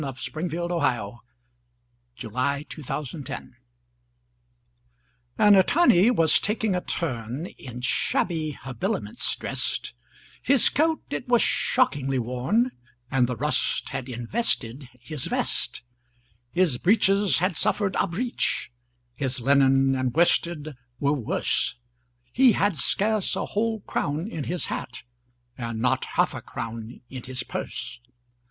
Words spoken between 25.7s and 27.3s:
not half a crown in